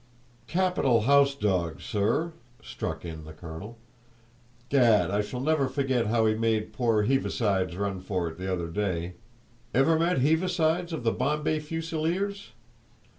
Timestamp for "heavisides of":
10.21-11.03